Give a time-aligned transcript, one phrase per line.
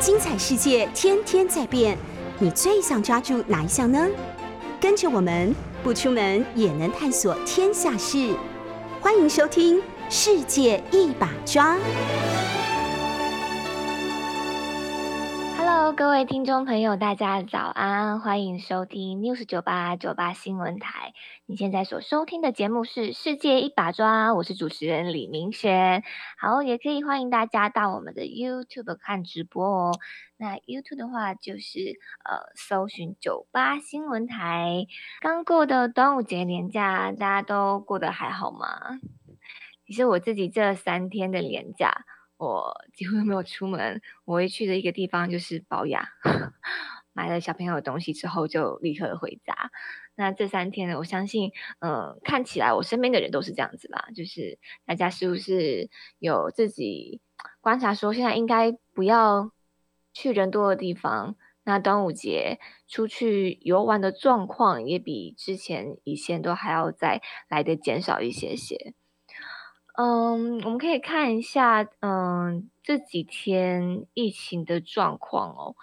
[0.00, 1.94] 精彩世界天天在变，
[2.38, 4.08] 你最想抓住哪一项呢？
[4.80, 8.34] 跟着我们不出门也能探索天下事，
[8.98, 9.76] 欢迎收听
[10.08, 11.76] 《世界一把抓》。
[15.58, 21.12] Hello，各位听众朋友，大家早安，欢迎收听 News 九八九八新闻台。
[21.50, 26.04] 你现在所收听的节目是《世界一把抓》，我是主持人李明轩。
[26.38, 29.98] 好，也可以欢迎大家到我们的 YouTube 看直播哦。
[30.36, 34.86] 那 YouTube 的话，就是呃，搜寻酒吧新闻台。
[35.20, 39.00] 刚过的端午节连假，大家都过得还好吗？
[39.84, 42.04] 其实我自己这三天的连假。
[42.36, 46.06] 我几乎没有出门，我会去的一个地方就是保养，
[47.12, 49.72] 买了小朋友的东西之后就立刻回家。
[50.20, 55.88] 那这三天呢，我相信，嗯，看起来我身边的人都是这样子吧，就是大家是不是
[56.18, 57.22] 有自己
[57.62, 59.50] 观察说，现在应该不要
[60.12, 61.36] 去人多的地方。
[61.64, 68.92] 那端午节出去游玩的状况也比之前以前都还要再来的减少一些些。
[69.96, 75.76] 嗯，我们可以看一下，嗯，这几天疫情的状况哦。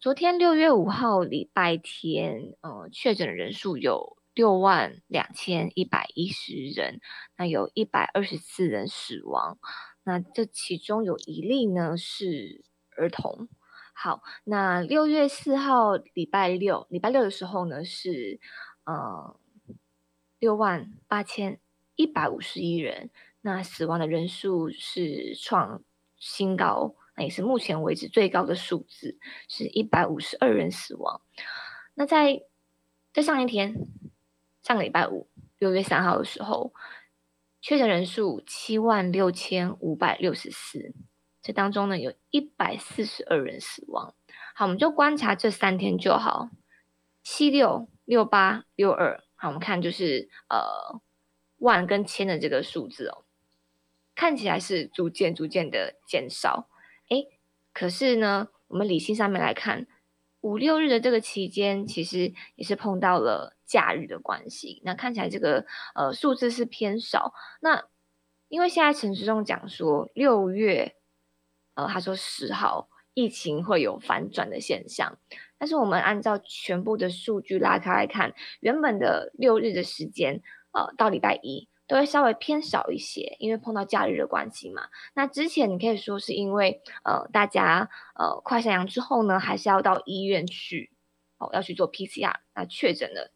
[0.00, 7.02] 昨天六月五号礼拜天，呃，确诊的人数有六万两千一百一十人，
[7.36, 9.58] 那有一百二十四人死亡，
[10.02, 12.64] 那这其中有一例呢是
[12.96, 13.50] 儿童。
[13.92, 18.40] 好，那六月四号礼拜六，礼拜六的时候呢是，
[18.84, 19.38] 呃，
[20.38, 21.60] 六万八千
[21.94, 23.10] 一百五十一人。
[23.42, 25.82] 那死亡的人数是创
[26.16, 31.20] 新高，那也是目前为止最高的数字，是一百五十二人死亡。
[31.94, 32.42] 那在
[33.12, 33.74] 在上一天，
[34.62, 36.72] 上个礼拜五六月三号的时候，
[37.60, 40.94] 确诊人数七万六千五百六十四，
[41.42, 44.14] 这当中呢有一百四十二人死亡。
[44.54, 46.48] 好，我们就观察这三天就好，
[47.22, 51.00] 七六六八六二，好，我们看就是呃
[51.58, 53.24] 万跟千的这个数字哦。
[54.14, 56.69] 看起来是逐渐逐渐的减少，
[57.10, 57.26] 哎，
[57.74, 59.86] 可是呢，我们理性上面来看，
[60.40, 67.34] 五六日的这个期间，其实也是碰到了假日的关系，那看起来这个呃数字是偏少。
[67.60, 67.84] 那
[68.48, 70.96] 因为现在陈时中讲说六月，
[71.74, 75.18] 呃，他说十号疫情会有反转的现象，
[75.58, 81.68] 但是我们按照全部的数据拉开来看，原本的六日的时间，呃，到礼拜一。
[81.90, 84.88] 都会稍微偏少一些，因为碰到假日的关系嘛。
[85.12, 90.92] 那之前你可以说是因为呃大家呃快筛阳之后呢，还是要到医院去
[91.38, 93.32] 哦，要去做 PCR，那确诊了，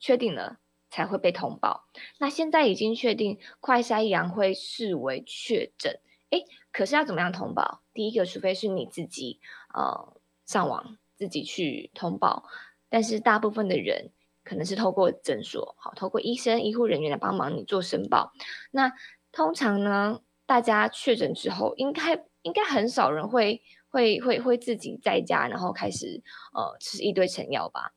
[0.00, 0.58] 确定了
[0.90, 1.86] 才会被通报。
[2.18, 7.82] 那现在已经确定快筛阳会视为确诊，诶，可是要怎么样通报？
[7.94, 9.38] 第一个，除非是你自己
[9.72, 12.48] 呃上网自己去通报，
[12.88, 14.10] 但是大部分的人。
[14.44, 18.32] 可能是透过诊所，好，透过医生、医护人员来帮忙你做申报。
[18.70, 18.92] 那
[19.30, 27.94] 通常呢，大家确诊之后，应该应该很少人会会会会自己在家，然后开始呃吃一堆成药吧？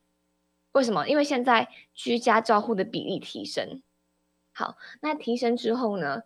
[0.73, 1.07] 为什么？
[1.07, 3.81] 因为现在居家照护的比例提升。
[4.53, 6.21] 好，那提升之后呢，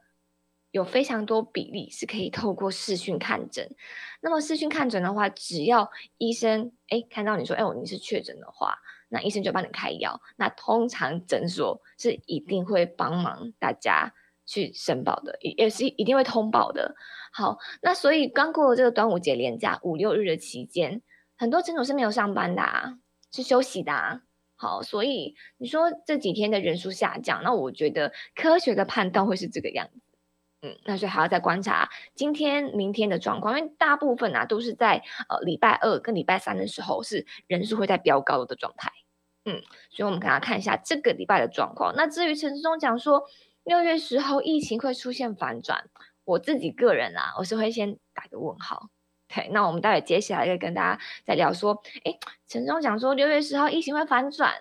[0.72, 3.74] 有非常多比例是可以透过视讯看诊。
[4.22, 8.80] 那么视讯看诊的话，只要医生哎看到你说哎你是确诊的话。
[9.10, 14.14] 那医生就帮你开药，那通常诊所是一定会帮忙大家
[14.46, 16.96] 去申报的，也是一定会通报的。
[17.32, 21.02] 好，那所以刚过了这个端午节连假五六日的期间，
[21.38, 23.00] 很多诊所是没有上班的，啊，
[23.32, 23.92] 是休息的。
[23.92, 24.22] 啊。
[24.56, 30.02] 好，所以你说这几天的人数下降，那我觉得科学的判断会是这个样子。
[30.62, 38.92] 嗯，那所以还要再观察今天、明天的状况，因为大部分啊都是在呃礼拜二跟礼拜三的时候是人数会在飙高的状态。
[39.46, 41.94] 嗯，所以我们给大家看一下这个礼拜的状况。
[41.96, 43.24] 那至于陈志忠讲说
[43.64, 45.90] 六月十号疫情会出现反转，
[46.26, 48.90] 我自己个人啊，我是会先打个问号。
[49.34, 54.56] 对，那我们待会接下来再跟大家再聊说，哎，陈志忠讲说六月十号疫情会反转，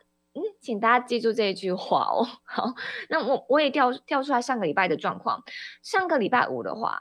[0.61, 2.27] 请大家记住这一句话哦。
[2.45, 2.75] 好，
[3.09, 5.43] 那我我也调调出来上个礼拜的状况。
[5.83, 7.01] 上个礼拜五的话，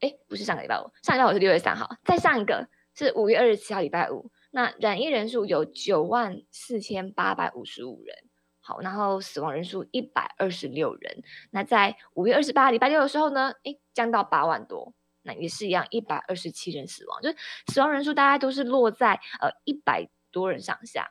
[0.00, 4.30] 哎，不是上个礼拜五，上个礼拜五是六月三号，再上一个是五月二十七号礼拜五。
[4.50, 8.16] 那染疫人数有九万四千八百五十五人，
[8.60, 11.22] 好，然后死亡人数一百二十六人。
[11.50, 17.36] 那在五月二十八礼拜六的时候呢，诶，降到八万多，那也是一样，一百二十七人死亡，就是
[17.66, 21.10] 死亡人数大概都是落在呃一百多人上下。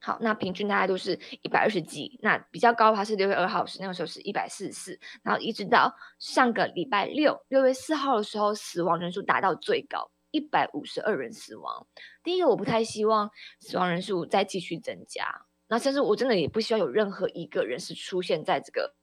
[0.00, 10.10] 好，那平均大概都是一百二十几，那比较高的话是六月二号是那个时候是一百四十四，然后一直到上个礼拜六六月四号的时候，死亡人数达到最高。
[10.30, 11.86] 一百五十二人死亡。
[12.22, 13.30] 第一个，我不太希望
[13.60, 18.94] 死亡人数再继续增加，那甚至我真的也不希望有任何一个人是出现在这个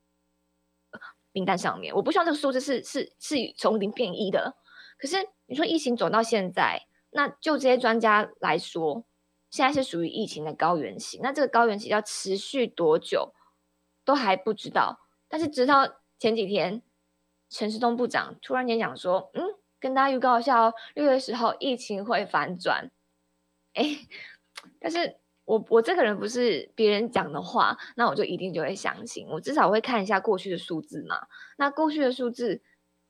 [1.32, 1.96] 名单上面。
[1.96, 4.56] 我不希望这个数字是是是从零变一的。
[5.00, 9.04] 可是你说疫情走到现在，那就这些专家来说，
[9.56, 13.34] 现在是属于疫情的高原期，那这个高原期要持续多久
[14.04, 15.00] 都还不知道。
[15.30, 16.82] 但是直到前几天。
[17.48, 19.44] 陈世东部长突然间讲说：“嗯，
[19.80, 22.92] 跟大家预告一下哦，六月十号疫情会反转。”
[23.76, 24.00] 哎，
[24.80, 29.28] 但是我我这个人不是别人讲的话，那我就一定就会相信。
[29.30, 31.28] 我至少会看一下过去的数字嘛。
[31.58, 32.62] 那过去的数字，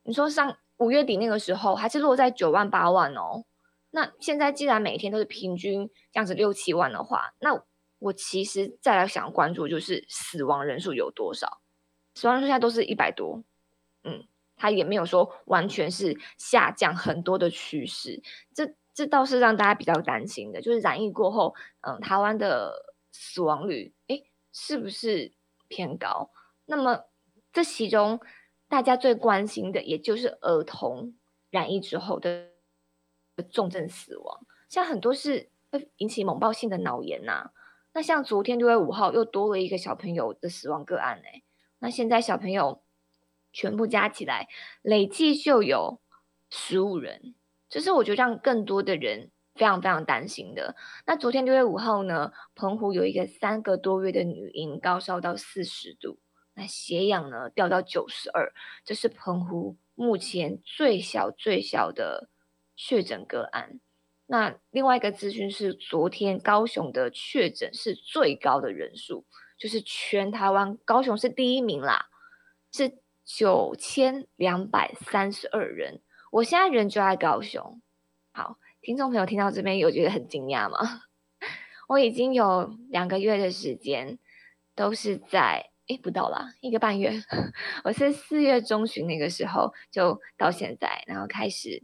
[0.02, 3.44] 你说上五月底那个时候还是落在九万八万哦。
[3.96, 7.64] 那现在既然每天都是平均这样子六七万的话，那
[7.98, 11.62] 我其实再来想关注就是死亡人数有多少？
[12.14, 13.42] 死亡人数现在都是一百多。
[14.04, 18.22] 嗯，它也没有说完全是下降很多的趋势，
[18.52, 24.20] 这这倒是让大家比较担心的，就是染疫过后，嗯，台湾的死亡率，哎，
[24.52, 25.32] 是不是
[25.68, 26.30] 偏高？
[26.66, 27.06] 那么
[27.50, 28.20] 这其中
[28.68, 31.14] 大家最关心的，也就是儿童
[31.48, 32.50] 染疫之后的
[33.42, 37.50] 重症死亡，像很多是会引起猛暴性的脑炎呐。
[37.92, 41.42] 那像昨天六月五号又多了一个小朋友的死亡个案哎，
[41.78, 42.82] 那现在小朋友。
[43.52, 44.48] 全部加起来，
[44.82, 45.98] 累计就有
[46.50, 47.34] 十五人，
[47.70, 50.76] 这是我觉得让更多的人非常非常担心的。
[51.06, 56.18] 那昨天六月五号呢，澎湖有一个三个多月的女婴高烧到四十度，
[56.52, 58.52] 那血氧呢掉到九十二，
[58.84, 62.28] 这是澎湖目前最小最小的
[62.76, 63.80] 确诊个案。
[64.26, 69.24] 那另外一个资讯是，昨天高雄的确诊是最高的人数，
[69.58, 72.06] 就是全台湾高雄是第一名啦，
[72.72, 72.98] 是。
[73.28, 76.00] 九千两百三十二人，
[76.30, 77.82] 我现在人就在高雄。
[78.30, 81.02] 好，听众朋友听到这边有觉得很惊讶吗？
[81.88, 84.20] 我已经有两个月的时间，
[84.76, 87.20] 都是在诶不到啦，一个半月。
[87.82, 91.82] 我是四月中旬那个时候就到现在，然后开始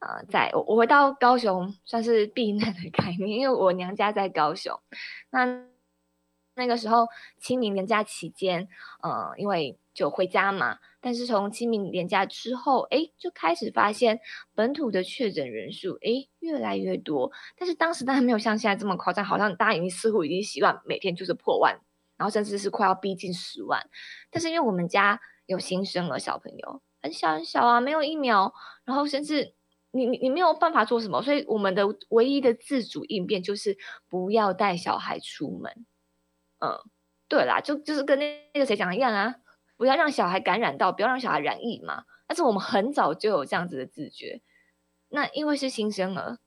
[0.00, 4.78] 呃，在我我回到高雄算是避难的概念，因为我娘家在高雄。
[5.30, 5.66] 那
[6.56, 7.08] 那个时候
[7.40, 8.68] 清明年假期间，
[9.02, 14.20] 呃，因为就回家嘛，但是从清明年假之后，哎，就开始发现
[14.54, 17.32] 本土的确诊人数，哎，越来越多。
[17.56, 21.80] 但是当时当然没有像现在这么夸张，好像大家已经似乎已经习惯每天就是破万，
[22.16, 23.88] 然后甚至是快要逼近十万。
[24.30, 28.52] 但是因为我们家有新生儿小朋友，很小很小啊，没有疫苗，
[28.84, 29.54] 然后甚至
[29.94, 35.86] 你你你没有办法做什么，所以我们的唯一的自主应变就是不要带小孩出门。
[36.58, 36.78] 嗯，
[37.28, 39.36] 对啦，就就是跟那那个谁讲的一样啊。
[39.76, 42.04] 不要让小孩感染到，不要让小孩染疫嘛。
[42.26, 44.40] 但是我们很早就有这样子的自觉。
[45.08, 46.38] 那因为是新生儿，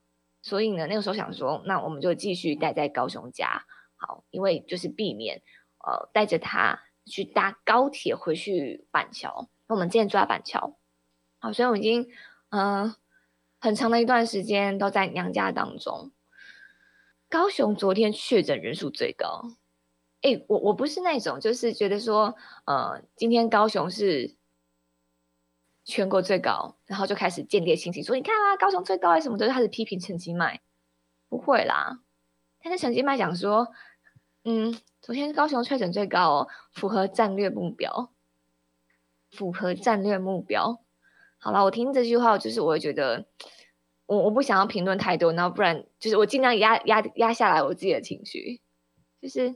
[0.41, 3.65] 所以呢，那个时候想说，那我们就继续待在高雄家，
[3.95, 5.41] 好，因为就是避免
[5.85, 9.49] 呃带着他去搭高铁回去板桥。
[9.67, 10.77] 那我们今天住在板桥，
[11.39, 12.07] 好，所以我已经
[12.49, 12.95] 嗯
[13.59, 16.11] 很长的一段时间都在娘家当中。
[17.29, 19.57] 高雄昨天确诊人数最高。
[20.21, 24.35] 哎，我我不是那种，就是觉得说，呃，今天高雄是
[25.85, 30.61] 全国最高，然后就开始建立信心，说你看啊，高雄最高，为什么都开始批评陈其迈？
[31.29, 31.99] 不会啦，
[32.63, 33.67] 但是陈其迈讲说，
[34.43, 38.11] 嗯，昨天高雄确诊最高，哦，符合战略目标，
[39.29, 40.81] 符合战略目标。
[41.47, 43.25] 好了，我听这句话，就是我会觉得，
[44.05, 48.59] 我我不想要评论太多，然后不然就是我尽量压压压下来我自己的情绪，
[49.21, 49.55] 就是。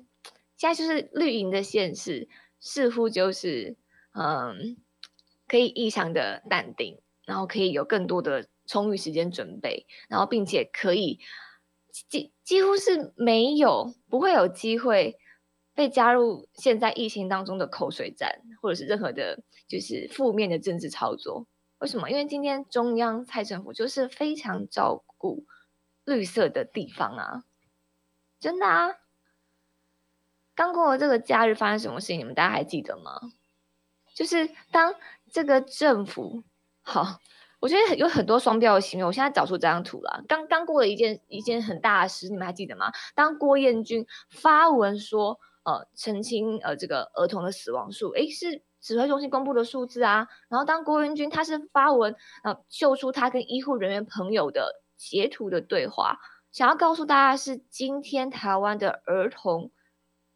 [0.55, 2.29] 现在就是绿营的现实，
[2.62, 3.75] 似乎就是
[4.13, 4.77] 嗯，
[5.48, 11.19] 可以异常的淡定，然后可以有更多的充裕时间准备，然后并且可以
[11.91, 15.17] 几几乎是没有不会有机会
[15.74, 21.48] 被加入现在疫情当中的口水战，或者是任何的，就是负面的政治操作。
[21.81, 22.11] 为什么？
[22.11, 25.45] 因为今天中央蔡政府就是非常照顾
[26.05, 27.43] 绿色的地方啊，
[28.39, 28.91] 真的啊。
[30.53, 32.19] 刚过了这个假日，发生什么事情？
[32.19, 33.19] 你们大家还记得吗？
[34.13, 34.93] 就是当
[35.31, 36.43] 这个政府
[36.83, 37.19] 好，
[37.59, 39.05] 我觉得有很多双标的行为。
[39.05, 40.23] 我现在找出这张图了。
[40.27, 42.91] 刚刚过了一件一件很大的事，你们还记得吗？
[43.15, 50.27] 当郭彦军发文说，呃，澄清呃这个儿童的死亡数，诶，是指挥中心公布的数字啊。
[50.50, 56.19] 然后当郭彦军他是发文，呃，秀出他跟医护人员朋友的截图的对话，
[56.51, 59.71] 想要告诉大家是今天台湾的儿童。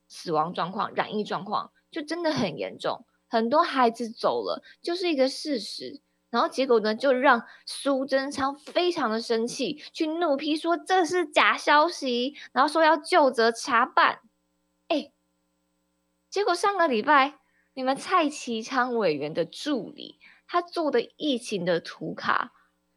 [0.07, 5.99] 死亡状况、染疫状况就真的很严重，很多孩子走了，就是一个事实。
[6.29, 14.19] 然后结果呢，就让苏贞昌非常的生气，去怒批说这是假消息，然后说要就责查办。
[14.89, 15.11] 哎，
[16.29, 17.39] 结果上个礼拜，
[17.75, 20.17] 你们蔡其昌委员的助理
[20.47, 22.53] 他做的疫情的图卡，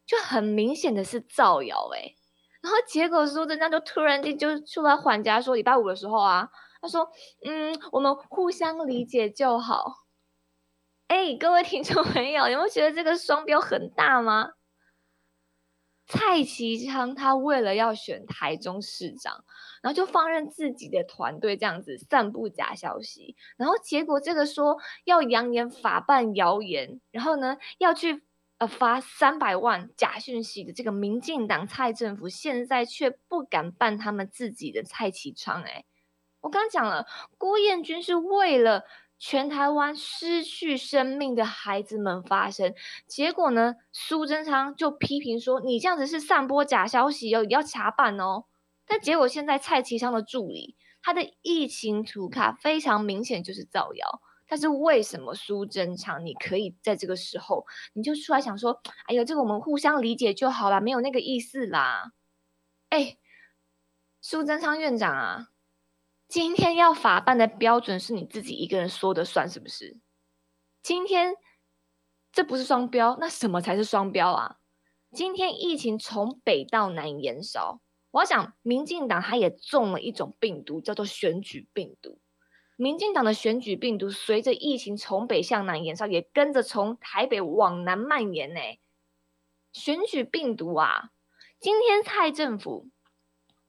[0.06, 2.14] 就很明显的是造谣哎。
[2.62, 6.49] 然后结果说人家就突然间就出来缓颊说，礼拜五的时候啊，
[6.80, 7.11] 他说
[7.44, 10.06] 嗯，我们互相理解就好。
[11.08, 14.52] 哎，各位听众朋友，有没有觉得这个双标很大吗？
[16.08, 19.44] 蔡其昌他为了要选台中市长，
[19.82, 28.22] 然后就放任自己的团队这样子散布假消息，然后结果这个说要扬言法办谣言，然后呢要去
[28.56, 35.62] 呃发三百万假讯息的这个民进党蔡政府，现在却不敢办他们自己的蔡其昌。
[35.62, 35.84] 哎，
[36.40, 38.84] 我刚刚讲了，郭彦军是为了。
[39.18, 42.75] 全台湾失去生命的孩子们发生，
[43.06, 43.75] 结果呢？
[43.92, 48.44] 苏贞昌就批评说：“你这样子是散播假消息哦，要查办哦。”
[48.87, 54.22] 但结果现在蔡其昌的助理，他的疫情图卡非常明显就是造谣。
[54.46, 62.12] 但是为什么苏贞昌你可以在这个时候你就出来想说：“哎呦，这个我们互相理解就好了，没有那个意思啦。”
[62.88, 63.18] 哎，
[64.22, 65.48] 苏贞昌院长啊！
[66.28, 69.99] 今天要法办的标准是你自己一个人说的算，是不是？
[70.82, 71.35] 今天
[72.30, 74.58] 这不是双标，那什么才是双标啊？
[75.11, 77.80] 今天疫情从北到南延烧，
[78.11, 82.20] 我要讲，民进党他也中了一种病毒，叫做选举病毒。
[82.76, 88.61] 民进党的选举病毒随着疫情从北向南延烧，也跟着从台北往南蔓延呢。
[89.73, 91.08] 选举病毒啊，
[91.58, 92.90] 今天蔡政府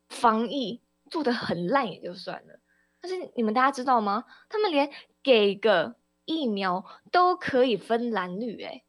[0.10, 0.82] 防疫。
[1.10, 2.60] 做的很烂也就算了，
[3.02, 4.26] 但是你们大家知道吗？
[4.48, 4.90] 他们连
[5.22, 8.84] 给个疫苗都可以分蓝绿哎！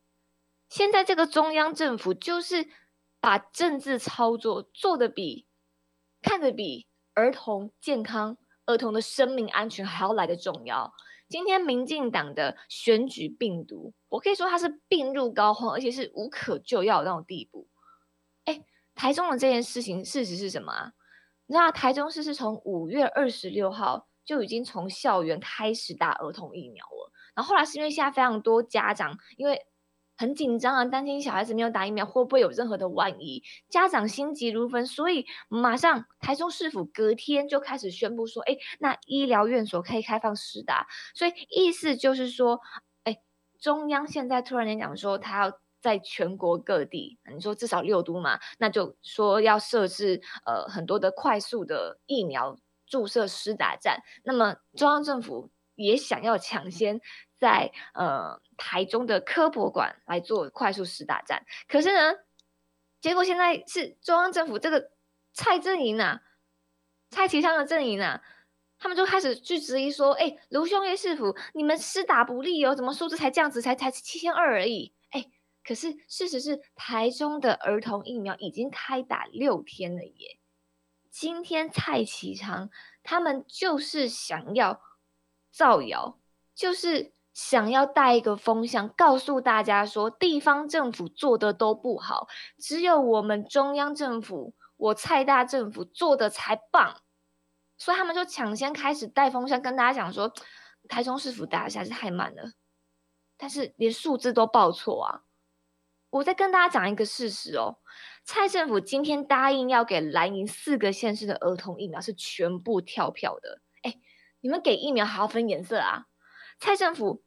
[0.69, 2.69] 现在这个中央政府就是
[3.21, 5.47] 把政治操作做的比
[6.23, 8.37] 看的比儿童健康、
[8.67, 10.93] 儿童的生命安全还要来的重要。
[11.29, 17.69] 今天民进党的选举病毒，我可以说它是病入膏肓，而且是无可救药的那种地步。
[18.45, 20.93] 哎，台中的这件事情事实是什么啊？
[21.52, 29.66] 那台中市是从五月二十六号就已经从校园开始打儿童疫苗了，然后后来是因为现在非常多家长因为
[30.16, 42.61] 很紧张啊，担心小孩子没有打疫苗会不会有任何的万一，家长心急如焚，所以马上台中市府隔天就开始宣布说，哎，那医疗院所可以开放施打，所以意思就是说，
[43.02, 43.16] 哎，
[43.59, 45.59] 中央现在突然间讲说他要。
[45.81, 54.03] 在全国各地，你说至少六都嘛，那就说要设置呃很多的快速的疫苗注射施打站。
[54.25, 57.01] 那么中央政府也想要抢先
[57.39, 61.45] 在呃台中的科博馆来做快速施打站。
[61.67, 62.19] 可是呢，
[63.01, 64.91] 结果现在是中央政府这个
[65.33, 66.21] 蔡阵营啊，
[67.11, 68.23] 蔡其昌的阵营啊，
[68.79, 74.93] 他们就开始去质疑说：，哎，卢兄叶市府，你们施打不利哦，怎么数字才这样子，才才七千二而已？
[75.62, 80.38] 可是事实是，台中的儿童疫苗已经开打六天了耶。
[81.11, 82.71] 今天蔡其昌
[83.02, 84.81] 他们就是想要
[85.50, 86.19] 造谣，
[86.55, 97.02] 就是想要带一个风向，告诉大家说地方政府做的都不好，只有我们中央政府，我蔡大政府做的才棒。
[97.76, 100.33] 所以他们就抢先开始带风向，跟大家讲说，
[100.88, 102.52] 台中市府打一下是太慢了，
[103.37, 105.23] 但是连数字都报错啊。
[106.11, 107.79] 我再跟大家讲一个事实哦，
[108.25, 113.61] 蔡政府今天答应要给蓝营四个县市的儿童疫苗是全部跳票的。
[113.83, 113.95] 哎，
[114.40, 116.07] 你们给疫苗还要分颜色啊？
[116.59, 117.23] 蔡政府，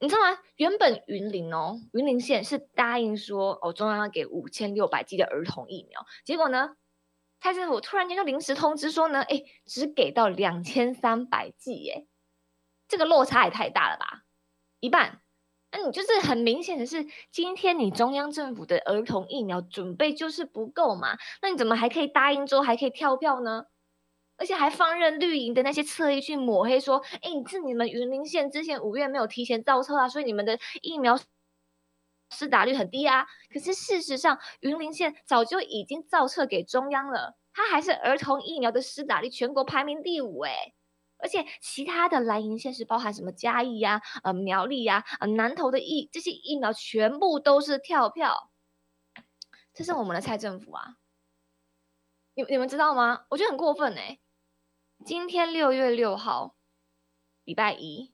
[0.00, 0.38] 你知道吗？
[0.56, 6.76] 原本云林哦，云林县是答应说哦，中央要给五千六百剂的儿童疫苗，结果呢，
[7.40, 12.06] 蔡政府突然间就临时通知说呢，哎，只给到两千三百剂，耶，
[12.88, 14.24] 这个落差也太大了吧，
[14.80, 15.19] 一半。
[15.72, 21.16] 那你就是很明显的是，今天你中央政府的儿童疫苗准备就是不够嘛？
[21.42, 23.66] 那你怎么还可以答应之后还可以跳票呢？
[24.36, 31.18] 而且还放任绿营的那些侧翼去抹黑说，哎，是你们云林县之前五月没有提前造册啊，所以你们的疫苗
[32.30, 33.26] 施打率很低啊。
[33.52, 40.72] 可是事实上，云林县早就已经造册给中央了，它还是儿童疫苗的施打率全国排名第五，哎。
[41.22, 48.50] 而且其他的蓝营县市，包含什么嘉义呀、呃苗栗呀、呃南投的疫这些疫苗，全部都是跳票。
[49.72, 50.96] 这是我们的蔡政府啊，
[52.34, 53.24] 你你们知道吗？
[53.30, 54.18] 我觉得很过分哎。
[55.06, 56.56] 今天六月六号，
[57.44, 58.12] 礼拜一，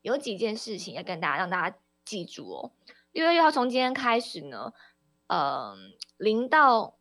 [0.00, 2.72] 有几件事情要跟大家让大家记住哦。
[3.12, 4.72] 六月六号从今天开始呢，
[5.28, 5.76] 呃，
[6.16, 6.98] 零到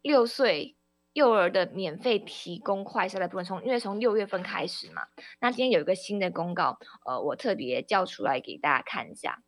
[0.00, 0.78] 六岁
[1.12, 5.02] 幼儿的免费提供快筛的部分，从因为从六月份开始嘛，
[5.40, 9.42] 那今天有一个新的公告，呃，我特别叫出来给大家看一下。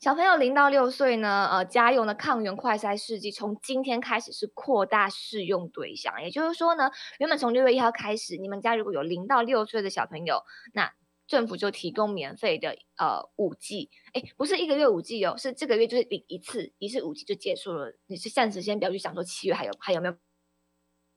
[0.00, 10.92] 小朋友零到六岁呢，呃，家用的抗原快筛试剂从今天开始是扩大适用对象，也就是说呢，原本从六月一号开始，你们家如果有零到六岁的小朋友，那
[11.28, 17.94] 政府就提供免费的呃五 G，哎，不是一个月五 G 哦，是这个月就是领一次，一次五 G 就结束了。
[18.06, 20.16] 你是暂时先不要去想说七月还有还有没有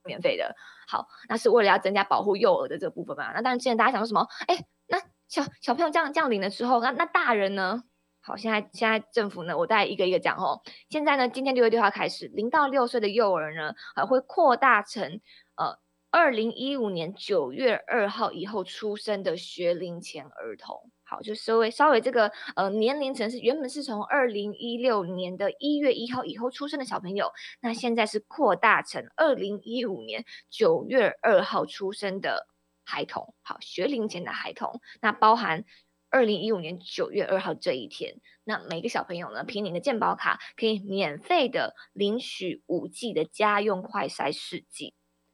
[0.05, 0.55] 免费的。
[0.87, 3.31] 好，那是为了要增加保护幼儿的这个部分嘛。
[3.33, 4.27] 那当然之前大家想说什么？
[4.47, 7.83] 哎，那小小朋友这样这样领了之后，那那大人呢？
[8.25, 10.61] 好，现在现在政府呢，我再一个一个讲哦。
[10.89, 15.19] 现在呢，今天六月六号开始，零到六岁的幼儿呢，呃，会扩大成
[15.55, 15.77] 呃，
[16.09, 20.89] 二零一五年九月二号以后出生的学龄前儿童。
[21.13, 32.47] 好，就稍微稍微这个呃年龄层是原本是从二零一六年的一月一号以后出生的小朋友，那现在是扩大成二零一五年九月二号出生的
[32.83, 33.35] 孩童。
[33.43, 35.65] 好，学龄前的孩童，那包含。
[36.09, 44.93] 二零一五年九月二号这一天，那每个小朋友呢，凭你的健保卡可以免费的领取五 G 的家用快筛试剂。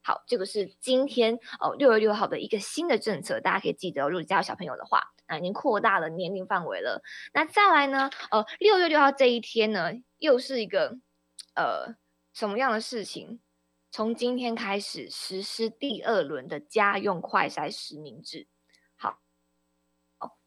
[0.10, 7.04] 好，这个是今天哦六月六号的一个新的政策，大家可以记得，如果家有小朋友的话，啊已经扩大了年龄范围了。
[7.32, 10.98] 那再来呢，呃六月六号这一天呢，又是一个
[11.54, 11.96] 呃
[12.34, 13.39] 什么样的事情？
[13.92, 18.48] 从今天开始实施第二轮的家用快筛实名制。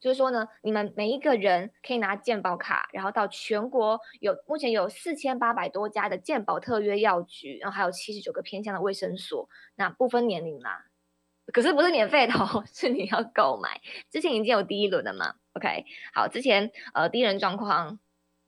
[0.01, 10.87] 就是说呢，你们每一个人可以拿健保卡，然后到全国有目前有四千八百多家的健保特约药局，然后还有七十九个偏向的卫生所，那不分年龄啦，
[11.53, 13.81] 可是不是免费的哦， 是你要购买。
[14.11, 17.99] 之前已经有第一轮了嘛，OK，好，之前呃第一轮状况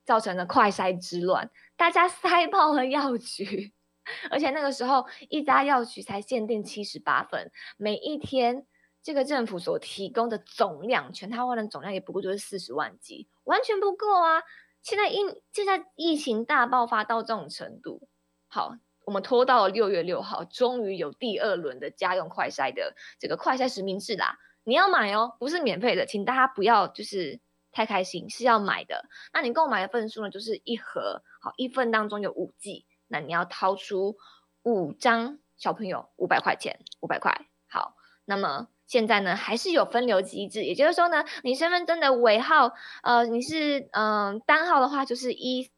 [0.05, 3.73] 造成了快筛之乱，大家塞爆了药局，
[4.31, 8.67] 而且那个时候一家药局才限定七十八份，每一天。
[9.05, 14.43] 这个政府所提供的总量，全台湾的总量也不过就是四十万剂，完全不够啊！
[14.81, 18.09] 现在因现在疫情大爆发到这种程度，
[18.49, 24.39] 好，我们拖到了六月六号，终于有第二轮的家用快筛的这个快筛实名制啦！
[24.63, 27.39] 你要买哦，不是免费的，请大家不要就是
[27.73, 29.05] 太开心，是要买的。
[29.35, 34.17] 那你购买的份数呢，就是一盒，好，一份当中有五剂，那你要掏出
[34.63, 38.69] 五张，小朋友五百块钱，五百块，好，那么。
[38.87, 45.71] 现在呢，还是有分流机制，也就是说呢，你身份证的尾号，呃，你是嗯单号的话，就是一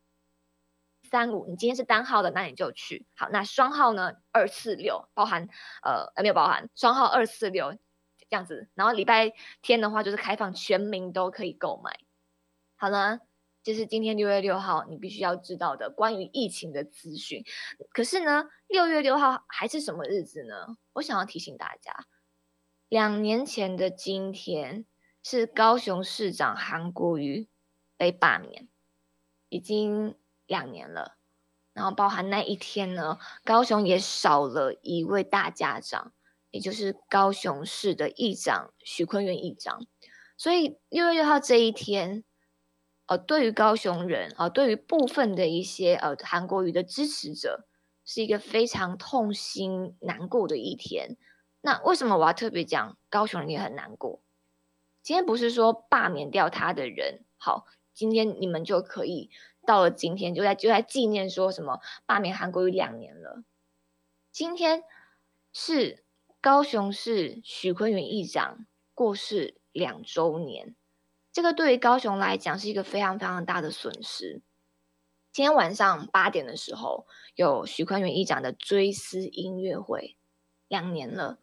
[1.08, 3.06] 三五，你今天是单号的，那你就去。
[3.14, 5.48] 好，那双号呢，二四六，包含
[5.82, 8.68] 呃没有包含双号二四六这样子。
[8.74, 12.00] 然后礼拜天的话，就是开放全民都可以购买。
[12.74, 13.20] 好了，
[13.62, 17.44] 这是今天六月六号你必须要知道的关于疫情的资讯。
[17.90, 20.76] 可是呢，六月六号还是什么日子呢？
[20.94, 21.92] 我想要提醒大家。
[22.88, 24.84] 两年前的今天，
[25.20, 27.48] 是高雄市长韩国瑜
[27.96, 28.68] 被罢免，
[29.48, 30.14] 已经
[30.46, 31.16] 两年了。
[31.72, 36.12] 然后包含那一天呢，高雄也少了一位大家长，
[36.52, 39.84] 也就是高雄市的议长许坤元议长。
[40.36, 42.22] 所以六月六号这一天，
[43.06, 47.66] 呃，对于高雄人啊，对于部分的一些呃韩国瑜的支持者，
[48.04, 51.16] 是一个非常痛心难过的一天。
[51.66, 54.20] 那为什么我要特别讲高雄人也很难过？
[55.02, 59.30] 今天不是说罢免掉他的人好，今天你们就可以
[59.66, 63.42] 到了今天就在就在纪念说什么罢免韩国瑜两年了。
[64.30, 64.84] 今天
[65.52, 66.04] 是
[66.40, 70.76] 高雄市许坤元议长过世两周年，
[71.32, 74.40] 这个对于高雄来讲是一个非常非常大的损失。
[75.32, 80.16] 今天晚上八点的时候有许坤元议长的追思音乐会，
[80.68, 81.40] 两年了。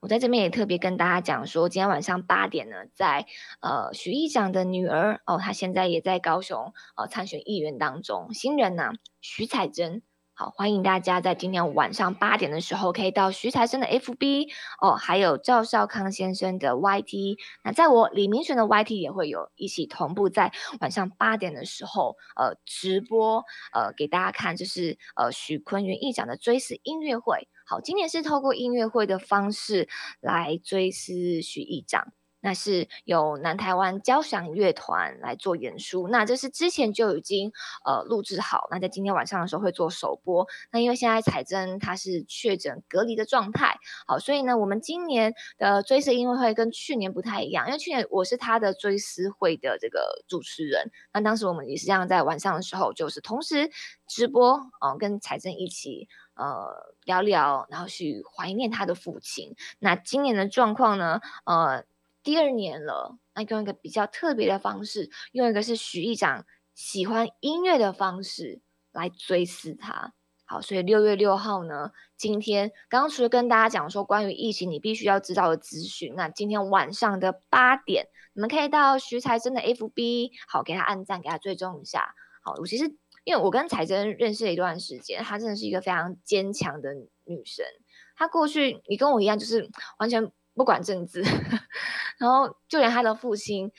[0.00, 3.26] 我在这边也特别跟大家讲说，今天晚上八点呢，在
[3.60, 10.02] 呃徐议长的女儿哦，她现在也在高雄呃参选议员当中，新人呢徐彩珍，
[10.34, 14.48] 好欢迎大家在今天晚上八点的时候可以到徐彩珍的 FB
[14.82, 27.48] 哦，还有赵少康先生的 YT，那在我李明选的 YT 也会有一起同步在晚上八点的时候呃直播呃给大家看，就是呃许坤元议长的追思音乐会。
[27.66, 29.88] 好，今年是透过音乐会的方式
[30.20, 32.12] 来追思许议长。
[32.40, 36.06] 那是由南台湾交响乐团来做演出。
[36.06, 37.50] 那这是之前就已经
[37.84, 40.46] 呃录制好，那在今天晚上的时候会做首播。
[40.70, 43.76] 那因为现在彩珍她是确诊隔离的状态，
[44.06, 53.68] 好，所以呢，我们今年的追思音乐会跟去年不太一样，因为去年我是他的追思会的这个主持人，那当时我们也是这样，在晚上的时候就是同时
[54.06, 56.06] 直播哦，跟彩珍一起。
[56.36, 59.56] 呃，聊聊，然后去怀念他的父亲。
[59.78, 61.20] 那今年的状况呢？
[61.44, 61.84] 呃，
[62.22, 66.44] 第二年了，那用一个比较特别的方式，用一个是许议长
[66.74, 68.60] 喜欢音乐的方式
[68.92, 70.12] 来追思他。
[70.44, 82.14] 好，所以六月六号呢，今天刚刚除了跟大家讲说关于疫情你必须要知道的资讯，那今天晚上的八点，你们可以到徐才真的 FB，好，给他按赞，给他追踪一下。
[82.42, 82.94] 好，我其实。
[83.26, 87.66] 因为我跟彩珍认识了一段时间，她真的是一个非常坚强的女生。
[88.14, 91.24] 她过去你跟我一样，就是完全不管政治，
[92.18, 93.72] 然后就连她的父亲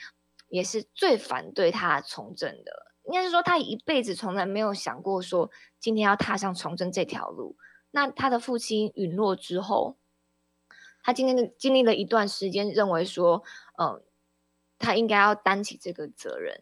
[0.50, 2.92] 也是最反对她从政的。
[3.06, 7.56] 应该是说，她一辈子从来没有想过说今天要踏上从政这条路。
[7.90, 9.96] 那她的父亲陨落之后，
[11.02, 13.42] 她今天经历了一段时间，认为说，
[13.78, 14.02] 嗯，
[14.78, 16.60] 她应该要担起这个责任。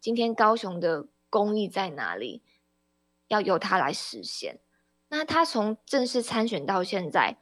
[0.00, 1.08] 今天高雄的。
[1.32, 2.42] 公益在哪里？
[3.28, 4.60] 要由他来实现。
[5.08, 7.38] 那他从正式参选到现在，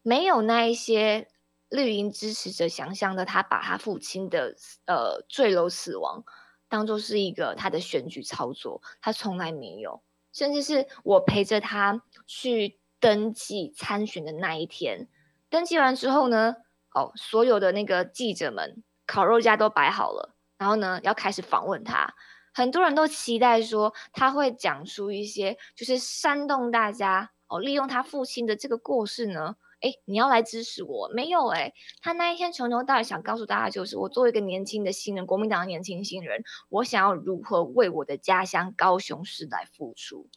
[0.00, 1.28] 没有那一些
[1.68, 4.56] 绿营支持者想象的，他把他父亲的
[4.86, 6.24] 呃坠楼死亡
[6.70, 10.02] 当做是一个他的选举操作，他从来没有。
[10.32, 15.06] 甚至是我陪着他去登记参选的那一天，
[15.50, 16.56] 登记完之后呢，
[16.94, 22.14] 哦，所有的那个记者们烤肉架都摆好了，然后呢，要开始访问他。
[22.52, 31.10] 很多人都期待说他会讲出一些就是煽动大家哦，利用他父亲的这个过世呢，哎，你要来支持我？
[31.14, 40.28] 没有哎，他那一天从头到尾想告诉大家就是，我作为一个年轻的新人，国民党的年轻新人，我想要如何为我的家乡高雄市来付出。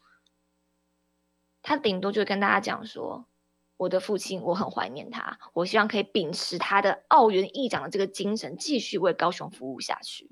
[1.61, 3.25] 他顶多就跟大家讲说，
[3.77, 10.29] 我的父亲，我很怀念他，我希望可以秉持他的澳元议长的这个精神，继续为高雄服务下去。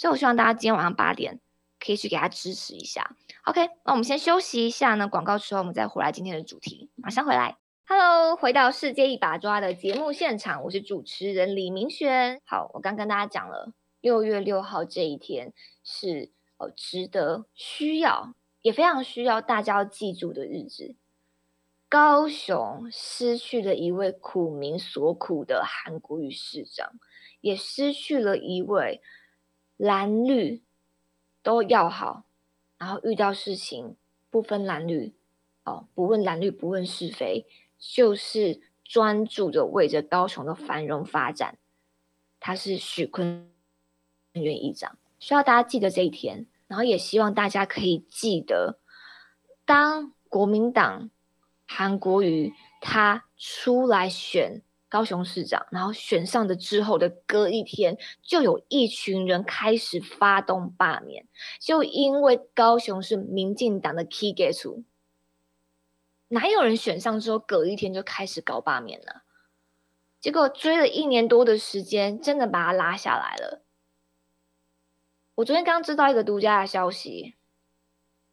[0.00, 1.40] 所以，我希望大家今天晚上八点
[1.78, 3.14] 可以去给他支持一下。
[3.44, 6.88] OK，那我们先休息一下呢，广告之后我们再回来今天的主题。
[6.96, 7.58] 马上回来。
[7.86, 12.40] Hello，回到世界一把抓的节目现场，我是主持人李明轩。
[12.46, 15.52] 好，我刚跟大家讲了，六月六号这一天
[15.84, 18.32] 是呃值得、需要，
[18.62, 20.96] 也非常需要大家要记住的日子。
[21.90, 26.92] 高雄失去了一位苦民所苦的韩国瑜市长，
[27.42, 29.02] 也失去了一位。
[29.80, 30.62] 蓝绿
[31.42, 32.24] 都要好，
[32.76, 33.96] 然后遇到事情
[34.28, 35.14] 不分蓝绿，
[35.64, 37.46] 哦，不问蓝绿，不问是非，
[37.78, 41.56] 就是专注着为着高雄的繁荣发展。
[42.38, 43.50] 他是许坤
[44.34, 48.78] 元议长，需要大家记得这一天，然后也希望大家可以记得，
[49.64, 51.08] 当国民党
[51.66, 54.60] 韩国瑜他出来选。
[54.90, 61.26] 高雄市长，然后选上的之后的隔一天，就有一群人开始发动罢免，
[61.60, 64.82] 就因为高雄是民进党的 key gate，
[66.28, 69.22] 哪有人选上之后隔一天就开始搞罢免呢？
[70.18, 73.62] 结果追了一年多的时间，真的把他拉下来了。
[75.36, 77.36] 我昨天刚知道一个独家的消息，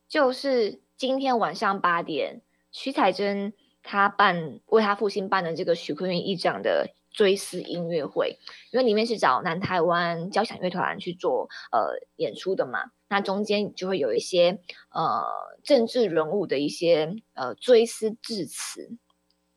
[0.10, 2.42] 就是今天晚上八点，
[2.72, 3.54] 徐彩珍。
[3.88, 8.38] 他办为他父亲办的这个许坤元议长的追思音乐会，
[8.72, 14.60] 因为里面是找南台湾交响乐团去做呃演出的嘛，那中间就会有一些
[14.92, 15.24] 呃
[15.64, 18.98] 政治人物的一些呃追思致辞。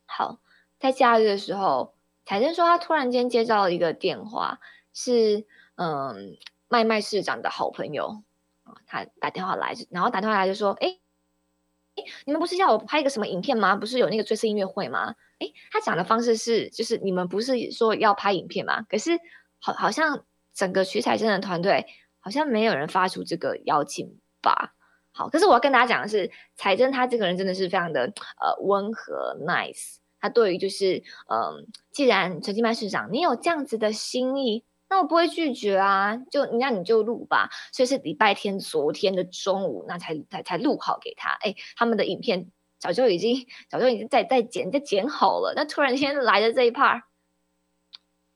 [0.06, 0.38] 好，
[0.78, 4.60] 在假日的时候，彩珍说他突然间接到了一个电话，
[4.94, 6.38] 是嗯
[6.68, 8.22] 麦麦市长的好朋友
[8.62, 10.98] 啊，他打电话来，然后打电话来就说，哎。
[12.24, 13.76] 你们不是要我拍一个什么影片吗？
[13.76, 15.14] 不是有那个追思音乐会吗？
[15.38, 18.82] 哎，他讲的方式是，就是你们不是说要拍影片吗？
[18.88, 19.18] 可是
[19.58, 21.86] 好，好像整个徐彩珍的团队
[22.18, 24.74] 好像没有人发出这个邀请吧？
[25.12, 28.02] 好，可是我要跟大家讲的是，彩珍她这个人真的是非常的
[28.40, 34.64] 呃温和 nice，他对于就是嗯，既然陈金曼市长你有这样子的心意。
[34.90, 37.48] 那我不会拒绝啊，就那你就录吧。
[37.72, 41.30] 所以是礼拜天昨天的中午，那才才才录好给他。
[41.40, 45.52] 哎，他们的影片早就已经早就已经在在剪在剪好了。
[45.54, 47.02] 那突然间来的这一 part，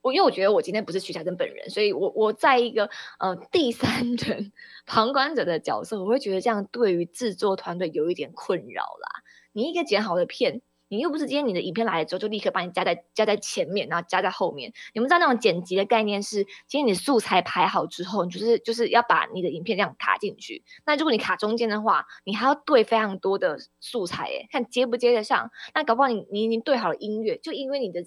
[0.00, 2.88] 我因为我觉得我今天不是徐佳珍本人，所以我我在一个
[3.18, 4.52] 呃第三人
[4.86, 9.24] 旁观者的角色，我会觉得这样对于制作团队有一点困扰啦。
[9.50, 10.62] 你一个剪好的片。
[10.94, 14.72] 你又不是今天你的影片来了之后就立刻把你加在加在前面，然后加在后面。
[14.92, 20.62] 你们知道那种剪辑的概念是，今天你素材排好之后，你就是就是要把你的影片这样卡进去。
[20.86, 25.50] 那如果你卡中间的话，你还要对非常多的素材，诶，看接不接得上。
[25.74, 28.06] 那搞不好你你已经对好了音乐，就因为你的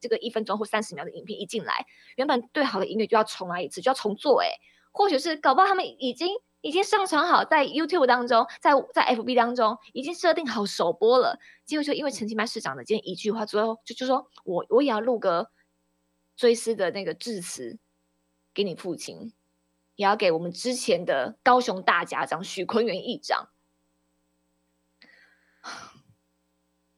[0.00, 1.86] 这个一分钟或三十秒的影片一进来，
[2.16, 4.48] 原本对好的音乐就要重来一次，就要重做，诶，
[4.92, 6.28] 或许是搞不好他们已经。
[6.60, 11.38] 已经上传好在 YouTube 当中，在在 FB 当中已经设定好首播了。
[11.64, 15.50] 结果就因为陈其迈市长的今天一句话，最后就就说我我也要录个
[16.36, 17.78] 追思的那个致辞
[18.52, 19.32] 给你父亲，
[19.94, 23.50] 也要给我们之前的高雄大家长许坤元议长。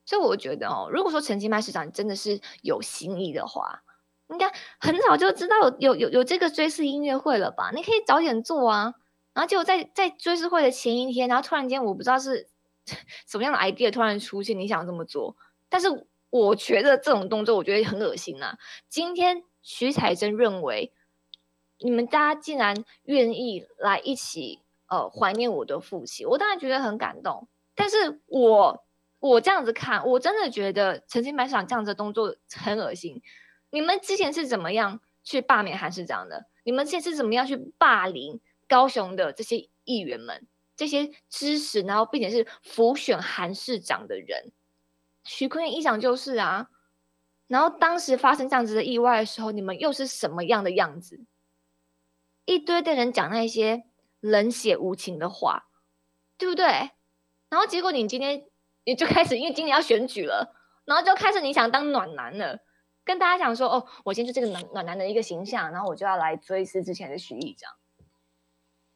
[0.06, 3.82] 所以我觉得哦，如果说陈其迈市长真的是有心意的话，
[4.28, 7.70] 应该很早就知道有有有有这个追思音乐会了吧？
[7.74, 8.94] 你可以早点做啊。
[9.40, 12.46] 然后结果在在追思会的前一天，然后突然间我不知道是
[13.26, 15.34] 什么样的 idea 突然出现，你想这么做，
[15.70, 18.58] 但是我觉得这种动作我觉得很恶心啊。
[18.90, 20.92] 今天徐彩珍认为
[21.78, 27.48] 你们大家竟然愿意来一起呃怀念我的父亲，我当然觉得很感动。
[27.74, 28.84] 但是我
[29.20, 33.22] 我这样子看，我真的觉得陈清白市长这样子的动作很恶心。
[33.70, 36.44] 你们之前是怎么样去罢免韩市长的？
[36.62, 38.38] 你们现在是怎么样去霸凌？
[38.70, 44.52] 高雄的这些议员们，这些支持，然后并且是辅选韩市长的人，
[45.24, 46.70] 徐坤元议长就是啊。
[47.48, 51.20] 然后当时发生这样子的意外的时候，你们又是什么样的样子？
[52.44, 53.82] 一堆的人讲那些
[54.20, 55.66] 冷血无情的话，
[56.38, 56.66] 对不对？
[57.48, 58.46] 然后结果你今天
[58.84, 60.54] 你就开始，因为今年要选举了，
[60.84, 62.60] 然后就开始你想当暖男了，
[63.04, 67.72] 跟大家讲说，哦，我今天就这个暖暖男的一个形象，然后我就要来追思之前的徐议长。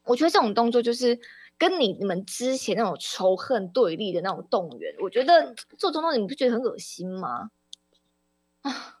[0.05, 1.19] 我觉得这种动作就是
[1.57, 7.49] 跟你你们之前那种仇恨对立的那种动员，我觉得做动作你不觉得很恶心吗？
[8.61, 8.99] 啊，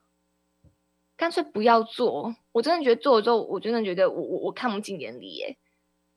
[1.15, 2.35] 干脆不要做！
[2.51, 5.57] 我真的觉得做了之后，我真的觉得我我我看不进眼里耶。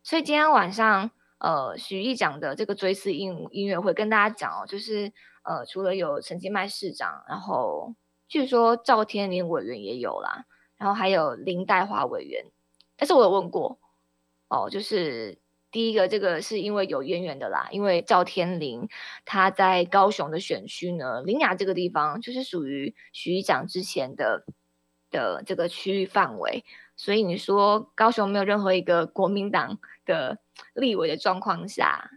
[0.03, 7.95] 所以今天晚上，呃，许毅讲的这个追思音音乐会，跟大家讲哦，就是呃，除了有陈金麦市长，然后
[8.27, 10.47] 据说赵天林委员也有啦，
[10.77, 12.47] 然后还有林黛华委员，
[12.97, 13.79] 但是我有问过。
[14.49, 15.39] 哦，就是
[15.71, 18.89] 第一个，这个是因为有渊源的啦，因为赵天林
[19.27, 24.47] 他在高雄的选区呢，林雅这个地方就是属于徐议长之前的
[25.11, 26.65] 的这个区域范围，
[26.97, 30.39] 所以你说高雄没有任何一个国民党的
[30.73, 32.11] 立委的状况下，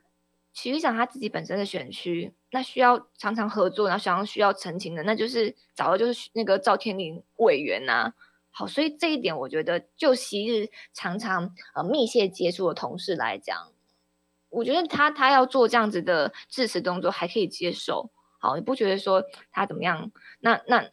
[0.54, 8.14] 徐议长他自己本身的选区，那需要常常合作，然后常常需要澄清的，那就是找的就是那个赵天林委员呐。
[8.52, 13.72] 好，所以这一点我觉得，就昔日常常呃密切接触的同事来讲，
[14.50, 18.12] 我觉得他他要做这样子的致辞动作还可以接受。
[18.40, 20.12] 好，你不觉得说他怎么样？
[20.42, 20.90] 那那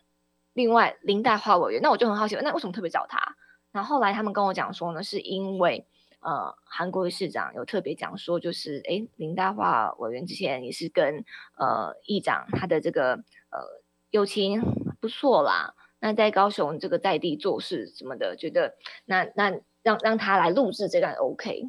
[0.52, 3.36] 另外林黛华委员，那我就很好奇，那为什么特别找他？
[3.72, 5.84] 然后后来他们跟我讲说呢，是因为
[6.20, 11.24] 呃韩国的市长有特别讲说，就是诶林黛华委员之前也是跟
[11.56, 13.14] 呃议长他的这个
[13.50, 14.62] 呃友情
[15.00, 15.74] 不错啦。
[16.00, 21.64] 那在高雄这个在地做事什么的，觉得那那让让他来录制这段 OK，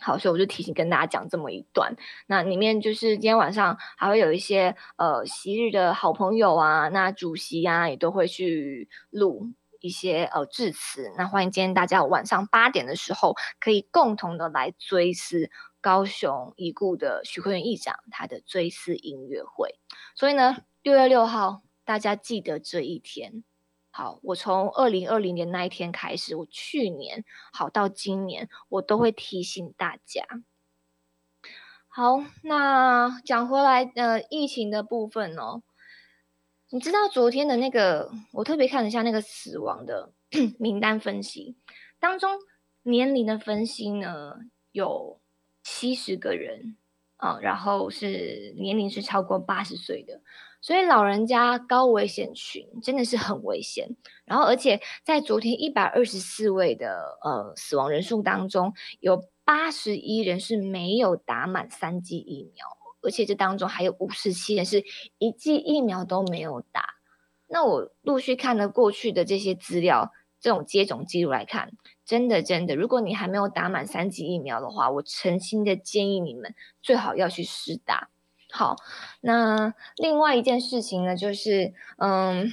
[0.00, 1.94] 好，所以我就提醒跟大家讲这么一段。
[2.26, 11.12] 那里面就是今天晚上还会有一些呃昔日的好朋友啊，那主席啊也都会去录一些呃致辞。
[11.18, 15.50] 那欢迎今天大家晚上八点的时候可以共同的来追思
[15.82, 19.78] 高雄已故的徐坤元议长他的追思音乐会。
[20.14, 23.44] 所以呢，六月六号大家记得这一天。
[23.98, 30.24] 好，我从二零二零年那一天开始，我去年好到今年，我都会提醒大家。
[31.88, 35.64] 好，那讲回来，呃，疫情的部分哦，
[36.70, 40.12] 你知道昨天的那个，我特别看了一下那个死亡的
[40.60, 41.56] 名单分析
[41.98, 42.38] 当中，
[42.84, 44.36] 年龄的分析呢，
[44.70, 45.18] 有
[45.64, 46.76] 七十个人
[47.16, 50.22] 啊，然后是年龄是超过八十岁的。
[50.60, 62.66] 所以老人家高危险群真的是很危险，然后而且在昨天一百二十四位的呃死亡人数当中，有八十一人是没有打满三剂疫苗，
[63.02, 64.84] 而且这当中还有五十七人是
[65.18, 66.96] 一剂疫苗都没有打。
[67.46, 71.72] 那我陆续看了过去的这些资料，这种接种记录来看，
[72.04, 78.10] 真的真的，如果你还没有打满三剂疫苗的话，我诚心的建议你们最好要去试打。
[78.50, 78.76] 好，
[79.20, 82.50] 那另外一件事情呢，就是，嗯，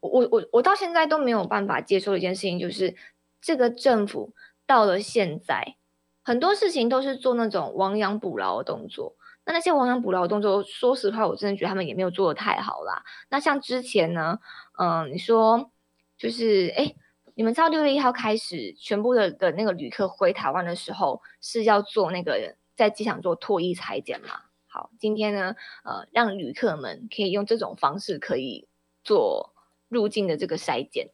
[0.00, 2.96] 我我我到现在都没有办法接受一件事情，就是
[3.40, 4.32] 这个政府
[4.66, 5.76] 到了现在
[6.22, 9.14] 很多事情都是做那种亡羊补牢的动作。
[9.44, 13.04] 那那些亡羊补牢的动作，说实话，我真的觉得他们也没有做的太好啦。
[13.28, 14.38] 那像之前呢，
[14.78, 15.70] 嗯，你说
[16.16, 16.94] 就是哎，
[17.34, 24.28] 你们知道六月一号开始，全部的的那个旅客回台湾的时候是要做那个在机场做脱衣裁剪吗？
[24.74, 28.66] 好，今天呢，呃，让旅客们可以用这种方式可以
[29.04, 29.54] 做
[29.86, 31.10] 入境的这个筛检。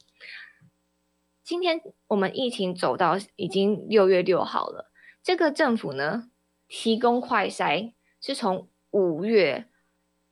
[1.45, 4.91] 今天我们疫情走到已经六月六号了，
[5.23, 6.31] 这个政府呢
[6.69, 9.67] 提供快筛是从五月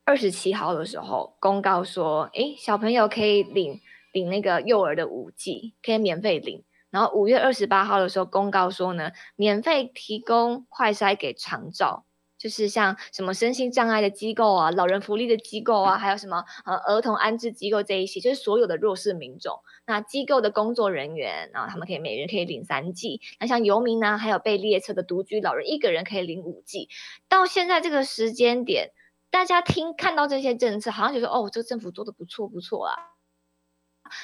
[0.04, 6.64] 二十七号的时候公告说，诶，小朋友可以领领那个幼儿的五 G，可以免费领。
[6.88, 12.06] 然后五月二十八号的时候公告说呢，免费提供快筛给长照。
[12.38, 23.20] 就是像什么身心障碍的机构啊、老人福利的机构啊，还有什么呃儿童安置机构这一些，就是所有的弱势民众，那机构的工作人员，然后他们可以每人可以领三剂。
[23.40, 26.88] 那像游民呢，还有被列车的独居老人，一个人可以领五剂。
[27.28, 28.92] 到现在这个时间点，
[29.30, 32.94] 大家听看到这些政策，好像觉得哦，这个政府做的不错不错啊。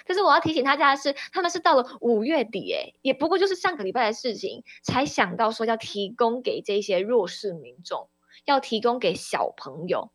[0.07, 8.09] 可是我要提醒大家的是，他们是到了五月底，诶，也不过就是上个礼拜的事情，才想到说要提供给这些弱势民众，
[8.45, 10.11] 要提供给小朋友。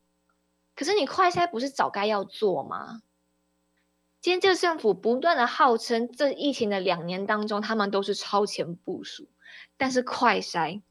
[0.76, 3.02] 可是你快筛不是早该要做吗？
[4.22, 9.30] 今天这个政府不断的号称，这疫情的两年当中，他们都是超前部署，
[9.78, 10.82] 但是快筛。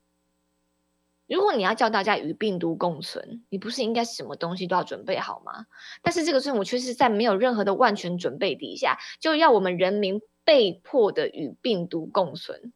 [1.28, 5.66] 如果你要叫大家与病毒共存，你不是应该什么东西都要准备好吗？
[6.02, 12.72] 但是这个政府却是在没有任何的万全准备底下，就要我们人民被迫的与病毒共存。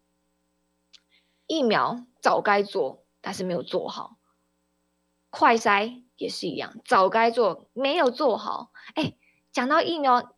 [1.47, 4.19] 疫苗早该做，但是没有做好；
[5.31, 8.71] 快筛也是一样，早该做，没有做好。
[8.95, 9.15] 哎，
[9.51, 10.35] 讲到疫苗，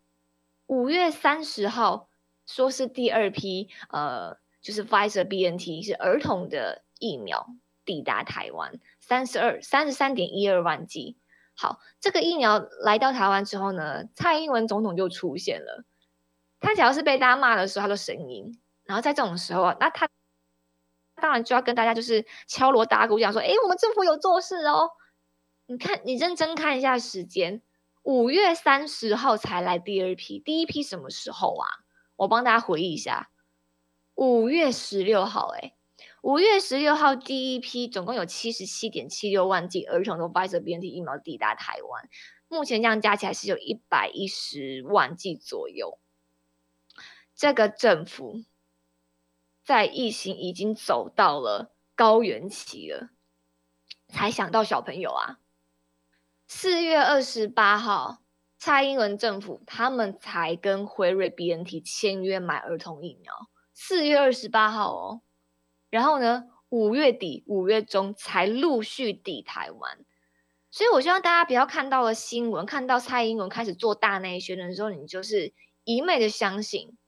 [0.66, 2.08] 五月三十号
[2.46, 7.48] 说是第二批，呃，就是 Pfizer BNT 是儿童的疫苗。
[7.84, 11.16] 抵达台湾三十二三十三点一二万剂。
[11.56, 15.84] 好，这个疫苗来到台湾之后呢，蔡英文总统就出现了。
[16.58, 18.58] 他只要是被大家骂的时候，他都声音。
[18.84, 20.08] 然后在这种时候啊，那他
[21.14, 24.90] 当然就要跟大家就是敲锣打鼓讲说：“哎，我们政府有做事哦。”
[25.66, 27.62] 你看，你认真看一下时间，
[28.02, 31.68] 五月三十号才来第二批，第一批什么时候啊？
[32.16, 33.30] 我帮大家回忆一下，
[34.14, 35.74] 五月十六号，哎。
[36.24, 42.08] 五月十六号，第一批总共有七十七点七六万剂儿童的 Pfizer BNT 疫苗抵达台湾，
[42.48, 45.98] 目前这样加起来是有一百一十万剂左右。
[47.34, 48.42] 这个政府
[49.62, 53.10] 在疫情已经走到了高原期了，
[54.08, 55.40] 才想到小朋友啊。
[56.48, 58.22] 四月二十八号，
[58.56, 63.50] 蔡英文政府他们才跟辉瑞 BNT 签约买儿童疫苗。
[63.74, 65.20] 四月二十八号哦。
[65.94, 70.04] 然后呢，五月底、五月中才陆续抵台湾，
[70.72, 75.54] 所以我希望大家不要看到了新闻，看到蔡英文开始做大内宣的时候，你就是
[75.84, 76.98] 一昧的相信。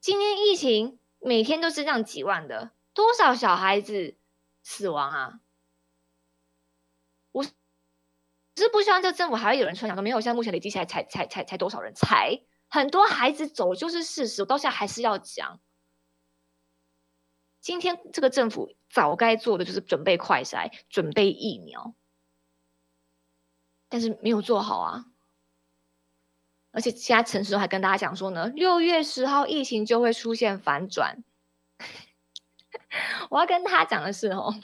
[0.00, 4.14] 今天疫情每天都是这样几万的，多少小孩子
[4.62, 5.40] 死亡啊？
[7.32, 11.92] 我是不希望这政府还会有人传讲说没有，现在目前累积起来才才才才多少人？
[11.96, 15.58] 才很多孩子走就是事实，我到现在还是要讲。
[17.62, 21.94] 今天这个政府早该做的就是准备快筛、准备疫苗，
[23.88, 25.06] 但是没有做好啊！
[26.72, 31.22] 而且现在陈时中还跟大家讲说呢，六月十号疫情就会出现反转。
[33.30, 34.54] 我要跟他讲的是哦，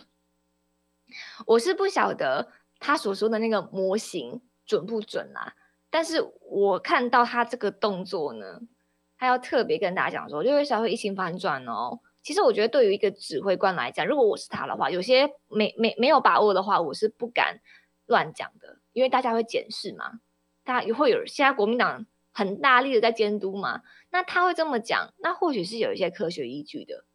[1.46, 5.54] 我是不晓得他所说的那个模型准不准啊，
[5.88, 8.62] 但是我看到他这个动作呢，
[9.16, 12.00] 他要特别跟大家讲说，六月十号疫情反转哦。
[12.28, 17.62] 其实我觉得，对于一个指挥官来讲，如果我是他的话，有些没没没有把握的话，我是不敢
[18.04, 20.20] 乱讲的，因为大家会检视嘛，
[20.62, 27.06] 大家也会有现在国民党很大力的在监督嘛，那他会这么讲，那或许是有一些科学依据的。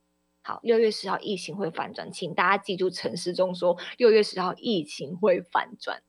[0.41, 6.01] 好，六月十号疫情会反转，请大家记住陈时中说六月十号疫情会反转。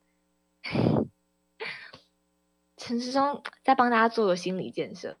[2.75, 5.19] 陈时中在帮大家做了心理建设。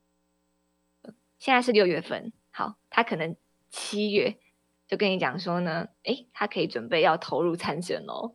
[1.37, 3.35] 现在是六月份，好，他可能。
[3.75, 4.37] 七月
[4.87, 8.33] 就跟你讲说呢，诶，他可以准备要投入参选喽。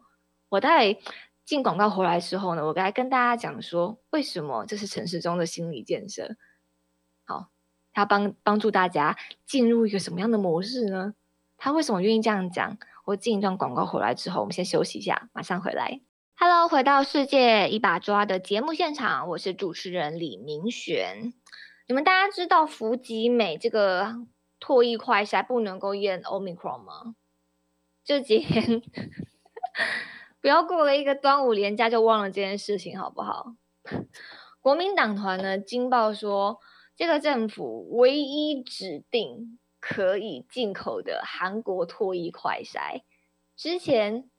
[0.50, 0.98] 我在
[1.46, 6.36] 进广告回来之后呢，我该跟大家讲说，为什么这是城市中的心理建设。
[7.24, 7.48] 好，
[7.94, 11.14] 他帮帮助大家进入一个什么样的模式呢？
[11.56, 12.76] 他为什么愿意这样讲？
[13.06, 16.02] 我进一段广告回来之后，我们先休息一下，马上回来。
[16.36, 21.32] Hello，回到世界一把抓的节目现场，我是主持人李明璇。
[21.88, 24.26] 你们大家知道福吉美这个？
[24.60, 27.16] 唾液快筛不能够验 Omicron 吗？
[28.04, 28.82] 这几天
[30.40, 33.54] 不要过了一个端午连假就忘了这件事情，好不好？
[34.60, 36.60] 国民党团呢惊爆说，
[36.94, 43.02] 这个政府唯一指定可以进口的韩国唾液快筛，
[43.56, 44.30] 之前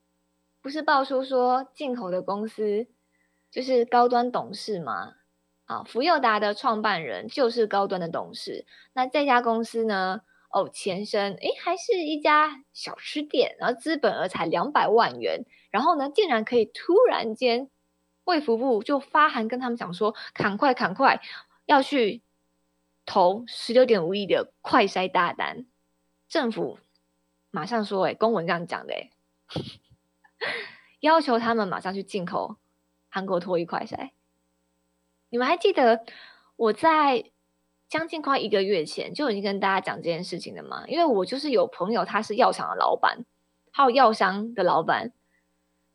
[0.61, 2.87] 不是爆出说进口的公司
[3.49, 5.15] 就是高端董事吗？
[5.71, 8.65] 啊，福佑达的创办人就是高端的董事。
[8.91, 10.21] 那这家公司呢？
[10.49, 17.69] 哦，前身诶还是一家小吃店，然后资本额才两百万元，然后呢，竟然可以突然间，
[18.25, 21.21] 卫福部就发函跟他们讲说，赶快赶快
[21.65, 22.21] 要去
[23.05, 25.65] 投十六点五亿的快筛大单。
[26.27, 26.79] 政府
[27.49, 29.09] 马上说，诶公文这样讲的，诶
[30.99, 32.57] 要求他们马上去进口
[33.07, 34.09] 韩国脱衣快筛。
[35.31, 36.03] 你们还记得
[36.57, 37.31] 我在
[37.87, 40.83] 将近快一个月前就已经跟大家讲这件事情了吗？
[40.87, 43.25] 因为我就是有朋友，他是药厂的老板，
[43.71, 45.13] 还有药商的老板，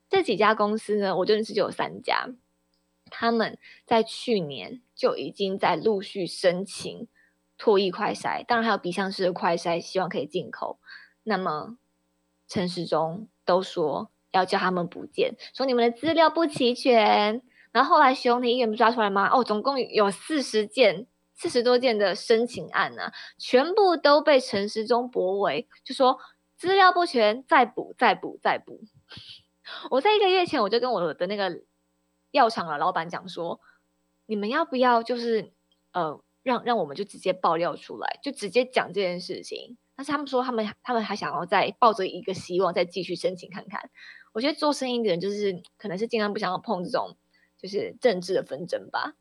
[0.09, 2.31] 这几家公司呢，我认识就有三家，
[3.11, 7.07] 他们在去年就已经在陆续申请
[7.59, 10.79] 脱衣快筛，当然还有鼻腔式的快筛，希望可以进口。
[11.25, 11.77] 那么
[12.49, 17.43] 陈时中都说要叫他们补件，说你们的资料不齐全。
[17.77, 19.29] 然后后来熊体医院不抓出来吗？
[19.29, 26.19] 哦，总共有四十件、四十多件的申请案呢，全部都被陈时中驳回，就说
[26.57, 28.81] 资料不全，再补、再补、再补。
[29.93, 31.65] 我在一个月前我就跟我的那个
[32.31, 33.61] 药厂的老板讲说，
[34.25, 35.53] 你们要不要就是
[35.93, 39.77] 呃，让让我们就直接爆料出来，就直接讲这件事情。
[39.95, 43.91] 但是他们说他们他们还想要再抱着一个希望再继续申请看看。
[44.33, 47.19] 我觉得做生意的人就是可能是尽量不想要碰这种。
[47.59, 49.15] 就是政治的纷争吧，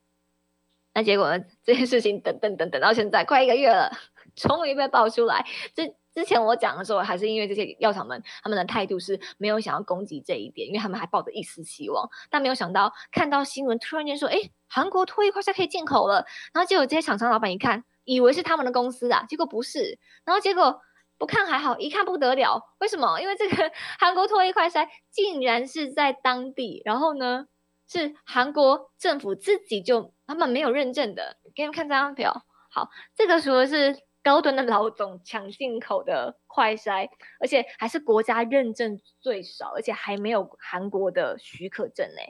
[0.94, 1.44] 那结果呢？
[1.64, 3.92] 这件事情等等等等到现在快一个月了，
[4.36, 5.46] 终于被爆出来。
[5.76, 12.10] 之之前我讲的时候，还是因为这些药厂们他们的态度是没有想要攻击这一点，因为他们还抱着一丝希望。
[12.30, 20.00] 但没有想到看到新闻，突然间说：“哎，韩国脱衣快筛可以进口了。”然后结果这些厂商老板一看，以为是他们的公司啊，结果不是。
[20.24, 20.80] 然后结果
[21.18, 22.62] 不看还好，一看不得了。
[22.80, 23.20] 为什么？
[23.20, 23.70] 因为这个
[24.00, 27.48] 韩国脱衣快筛竟然是在当地，然后呢？
[27.88, 32.46] 是韩国政府自己就他们没有认证的，给你们看这张表。
[32.70, 37.10] 好，这个说的是高端的老总抢进口的快筛，
[37.40, 42.22] 而且还是国家认证最少，而且还没有韩国的许可证呢，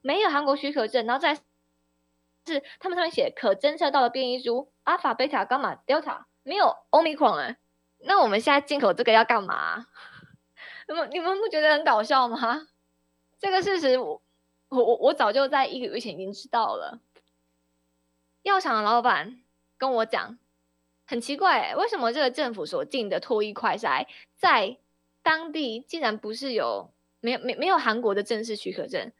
[0.00, 7.58] 没有韩国许可证，然后再是他们上面写可侦测到的变异株阿法、贝塔、伽马、Delta，没有欧米康哎，
[7.98, 9.86] 那我们现在进口这个要干嘛？
[10.88, 12.68] 你们你们不觉得很搞笑吗？
[13.38, 14.22] 这个事实我。
[14.70, 17.00] 我我我早就在一个月前已经知道了。
[18.42, 19.42] 药厂的老板
[19.76, 20.38] 跟我讲，
[21.06, 24.06] 很奇怪，为什么这个政府所进的脱衣快筛
[24.36, 24.78] 在
[25.22, 29.12] 当地竟然不是有没有没没有韩国的正式许可证，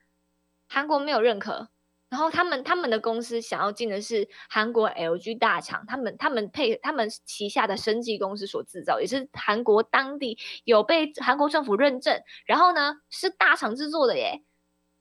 [0.69, 1.69] 韩国没有认可。
[2.09, 14.43] 然后他们他们的公司想要进的是韩国 LG 大厂，他们他们配他们旗下的生技公司所制造，也是韩国当地有被韩国政府认证，然后呢是大厂制作的耶。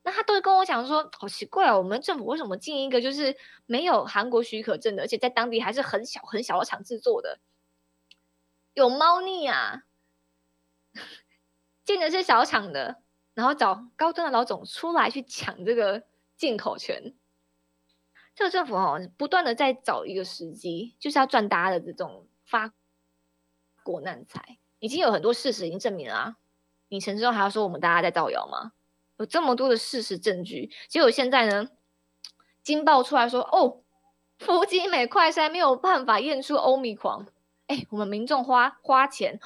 [0.02, 3.36] 那他都会跟我讲说，好奇怪啊，我们政府为什么进一个就是
[3.66, 7.40] 没有韩国许可证的，而且在当地还是很小很小的厂制作的，
[8.74, 9.84] 有猫腻啊！
[11.84, 13.02] 进的是小厂的，
[13.34, 16.04] 然后找高端的老总出来去抢这个
[16.38, 17.14] 进口权。
[18.36, 22.74] 这个政府哦，不断的在找一个时机，就是要赚大家的这种发
[23.84, 24.58] 国难财。
[24.80, 26.38] 已经有很多事实已经证明了啊，
[26.88, 28.72] 你陈志忠还要说我们大家在造谣吗？
[29.20, 31.70] 有这么多的事实证据，结果现在呢，
[32.64, 33.82] 惊爆出来说，哦，
[34.38, 37.28] 福吉美快筛没有办法验出欧米狂，
[37.68, 39.38] 哎，我们民众花花钱，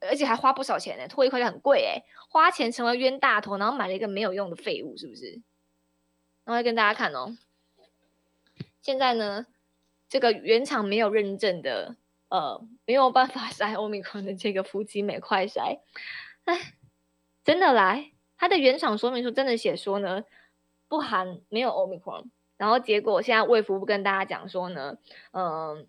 [0.00, 5.40] 而且还花不少钱呢，脱一快筛很贵哎，花钱成了冤大头，然后买了一个没有用的废物，是不是？
[6.44, 7.36] 然后跟大家看哦，
[8.82, 9.46] 现在呢，
[10.08, 11.94] 这个原厂没有认证的，
[12.30, 15.78] 呃，没有办法 筛欧米狂的这个福吉美快筛，
[16.46, 16.74] 哎，
[17.44, 18.10] 真的来。
[18.40, 20.24] 它的原厂说明书真的写说呢，
[20.88, 22.24] 不含没有 omicron，
[22.56, 24.96] 然后结果现在卫福部跟大家讲说呢，
[25.32, 25.86] 嗯，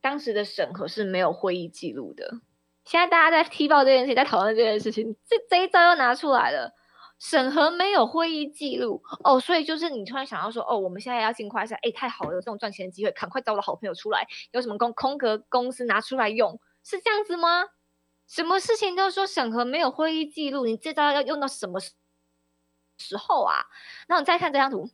[0.00, 2.40] 当时的审核是没有会议记录的。
[2.84, 6.74] 现在大家在踢爆这件事情，在讨论这件事情，这这一招又拿出来了，
[7.20, 17.66] 审核没有会议记录哦，所以就是你突然想要说，哦，我们现在要尽快下，哎，太好了，有这种赚钱的机会，赶快找我的好朋友出来，有什么空空格公司拿出来用，是这样子吗？
[18.26, 21.80] 什么事情都说审核没有会议记录，你这招要用到什么
[22.98, 23.66] 时候啊？
[24.08, 24.90] 那你再看这张图，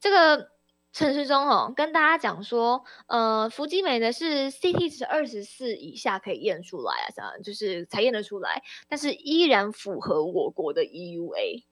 [0.00, 0.50] 这个
[0.92, 11.64] 陈时中哦，跟大家讲说，呃，福基美的是 CT 值二十四以下可以验出来啊，样就是才验得出来，但是依然符合我国的 EUA。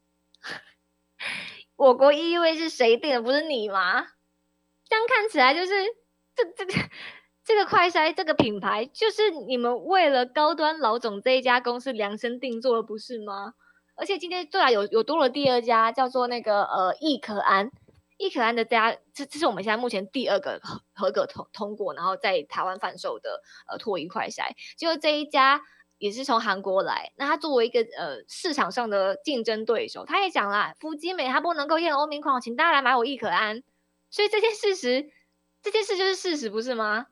[1.76, 3.22] 我国 EUA 是谁定的？
[3.22, 4.08] 不是你吗？
[4.86, 5.72] 这样看起来就是
[6.36, 6.72] 这这个
[7.44, 13.54] 这个快筛这个品牌，就是你们为了高端老总这一家公司量身定做的，不是吗？
[13.96, 17.70] 而且今天对啊，有有多了第二家，叫做那个呃易可安。
[18.16, 20.60] 易可安的家，这这是我们现在目前第二个
[20.94, 25.60] 合格通通过，然后在台湾贩售的呃脱衣快筛，就这一家
[25.98, 33.62] 也是从韩国来，那他作为一个呃市场上的竞争对手，他也讲了，夫基美他不能够验欧米矿，请大家来买我易可安，
[34.10, 35.10] 所以这件事实，
[35.60, 37.06] 这件事就是事实，不是吗？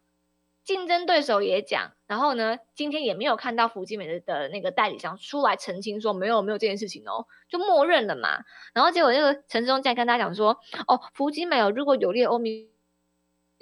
[0.64, 8.44] 竞争对手也讲，然后呢，今天也没有看到福基美的的那个代理商出来澄清说没有没有这件事情哦，就默认了嘛。
[8.72, 10.56] 然后结果这个陈志忠竟然跟大家讲说，
[10.86, 12.70] 哦，福基美哦，如果有列欧米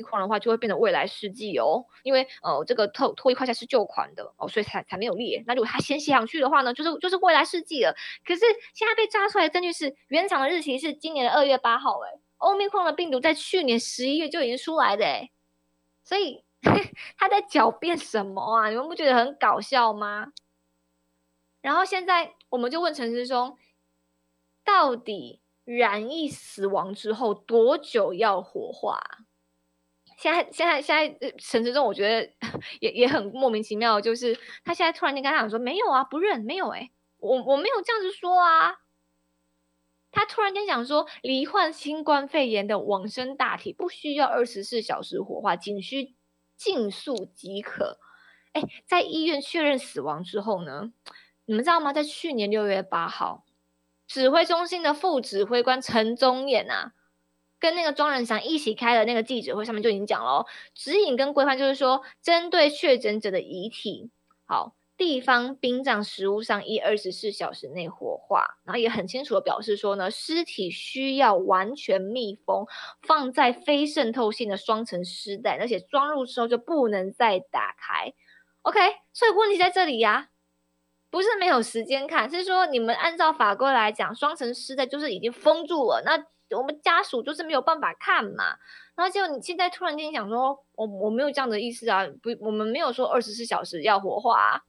[0.04, 5.42] 矿的话，就会变成未来世纪哦，因为呃这个脱脱衣快下是旧款的哦，所以才才没有列。
[5.46, 7.94] 那如果他先写上去的话呢，就是就是未来世纪了。
[8.26, 8.40] 可是
[8.74, 15.30] 现在被抓出来的证据是原厂的日期是今年的二月八号，哎，欧米矿的病毒在去年十一月就已经出来的，哎，
[16.04, 16.44] 所以。
[17.16, 18.68] 他在狡辩什么啊？
[18.68, 20.32] 你们不觉得很搞笑吗？
[21.60, 23.56] 然后现在我们就问陈师兄，
[24.64, 29.00] 到底染疫死亡之后多久要火化？
[30.16, 32.30] 现在现在现在陈师兄，我觉得
[32.80, 38.76] 也也很莫名其妙，就是他现在突然间跟他讲说没有啊，不认没有哎，我我没有这样子说啊。
[40.12, 46.16] 他突然间讲说，罹患新冠肺炎的往生大体不需要二十四小时火化，仅需。
[46.60, 47.98] 尽速即可。
[48.52, 50.92] 哎，在医院确认死亡之后呢？
[51.46, 51.90] 你们知道吗？
[51.90, 53.46] 在去年六月八号，
[54.06, 56.92] 指挥中心的副指挥官陈宗彦啊，
[57.58, 64.10] 跟那个庄仁祥一起开的那个记者会上面就已经讲了，哦指引跟规范就是说，针对确诊者的遗体，
[64.44, 64.74] 好。
[65.00, 72.66] 地方殡葬实物上一二十四小时内火化，然后也很清楚的表示说呢，尸体需要完全密封，
[73.00, 78.12] 放在非渗透性的双层尸袋，而且装入之后就不能再打开。
[78.60, 78.78] OK，
[79.14, 80.28] 所以问题在这里呀，
[81.08, 86.22] 不是没有时间看，是说你们按照法规来讲，双层尸袋就是已经封住了，那
[86.58, 88.58] 我们家属就是没有办法看嘛。
[88.94, 94.38] 然后结果你现在突然间讲说，我我没有这样的意思啊，不，我们没有说二十四小时要火化。
[94.38, 94.62] 啊。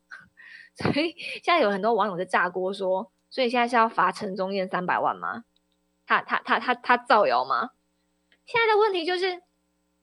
[0.93, 5.43] 所以现在有很多网友在炸锅说，所以现在是要罚陈宗彦三百万吗？
[6.05, 7.72] 他他他他他造谣吗？
[8.45, 9.41] 现在的问题就是，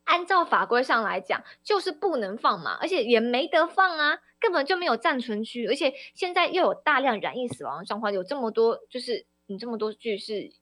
[0.04, 10.52] 按照法规上来讲，就是不能放嘛，而且也没得放啊，根本就没有暂存区，而且现在又有大量染疫死亡的状况，有这么多，就是你这么多句是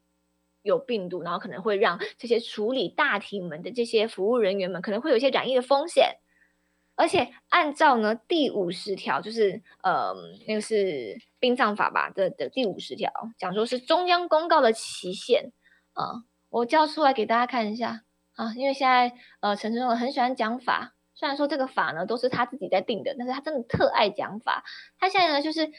[0.62, 6.16] 有病毒，然后可能会让这些处理大体门的这些服务人员们可能会有一些染疫的风险。
[6.96, 10.14] 而且按照呢第五十条，就是呃
[10.48, 15.52] 那个是殡葬法吧的的第五十条，讲说是中央公告的期限
[15.92, 18.02] 啊，我叫出来给大家看一下
[18.34, 24.64] 啊，因为现在呃陈志忠很喜欢讲法，虽然说这个法呢都是他自己在定的，但是他真的特爱讲法。
[24.98, 25.70] 他现在呢就是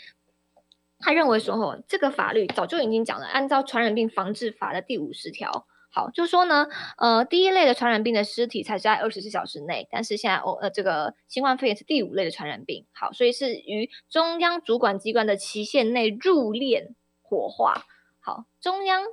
[0.99, 5.67] 他认为说哦，这个法律早就已经讲了，按照传染病防治法的第五十条。
[5.89, 6.67] 好，就说呢，
[6.97, 17.85] 呃，第一类的传染病的尸体才是在二十四小时内，但是现在哦，呃，这个新冠肺炎是第五类的传染病，好，所以是于中央主管机关的期限内入殓火化。
[18.19, 19.05] 好，中央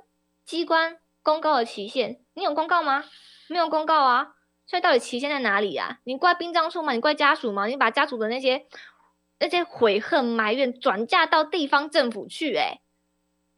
[0.43, 3.05] 机关公告的期限，你有公告吗？
[3.47, 4.35] 没有公告啊，
[4.67, 5.99] 所以到底期限在哪里啊？
[6.03, 6.93] 你怪殡葬处吗？
[6.93, 7.65] 你怪家属吗？
[7.65, 8.65] 你把家属的那些
[9.39, 12.81] 那些悔恨埋怨转嫁到地方政府去，哎。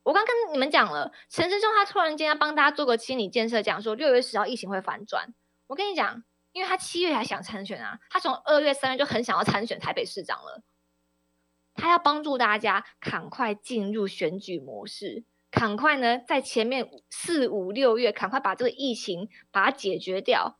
[0.07, 5.33] 我刚跟你们讲了，陈时中他突然间要帮大家做个心理建设，讲说六月十号疫情会反转。
[5.67, 10.63] 我跟你讲，因为他七月还想参选啊，他从二月三月就很想要参选台北市长了。
[11.73, 20.57] 他要帮助大家赶快进入选举模式，赶快呢在前面四五六月赶快把这个疫情把它解决掉，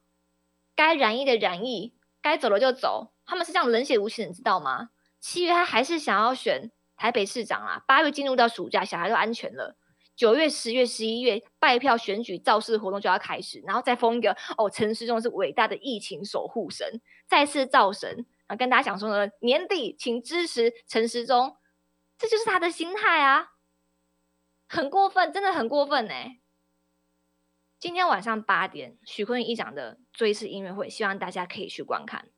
[0.76, 3.14] 该染疫的染疫，该走的就走。
[3.26, 4.90] 他们是这样冷血无情，你知道吗？
[5.22, 6.70] 七月他还是想要选。
[6.98, 9.78] 台北市长啊，八月进入到暑假，小孩都安全了。
[10.16, 18.56] 九月、十月、十一月，拜票选举造势活动就要开始，然后再封一个哦，陈时中是伟大的疫情守护神，再次造神啊！
[18.56, 21.56] 跟大家讲说呢，年底请支持陈时中，
[22.18, 23.52] 这就是他的心态啊，
[24.68, 26.14] 很过分，真的很过分呢。
[27.80, 32.30] 今天晚上八点，许坤宇议长的追思音乐会，希望大家可以去观看。